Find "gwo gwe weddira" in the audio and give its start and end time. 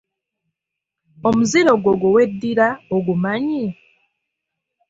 1.83-2.67